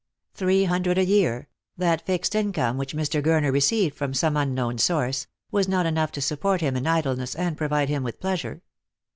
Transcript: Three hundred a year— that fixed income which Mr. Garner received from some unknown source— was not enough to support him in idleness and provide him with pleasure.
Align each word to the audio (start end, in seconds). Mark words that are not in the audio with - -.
Three 0.33 0.63
hundred 0.63 0.97
a 0.97 1.05
year— 1.05 1.47
that 1.77 2.03
fixed 2.07 2.33
income 2.33 2.79
which 2.79 2.95
Mr. 2.95 3.21
Garner 3.21 3.51
received 3.51 3.95
from 3.95 4.15
some 4.15 4.35
unknown 4.35 4.79
source— 4.79 5.27
was 5.51 5.67
not 5.67 5.85
enough 5.85 6.11
to 6.13 6.21
support 6.21 6.59
him 6.59 6.75
in 6.75 6.87
idleness 6.87 7.35
and 7.35 7.55
provide 7.55 7.87
him 7.89 8.01
with 8.01 8.19
pleasure. 8.19 8.63